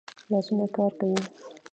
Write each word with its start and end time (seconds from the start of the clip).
لاسونه 0.31 0.65
کار 0.75 0.91
کوي 0.99 1.21